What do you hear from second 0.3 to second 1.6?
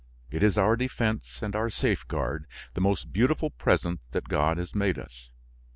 It is our defense and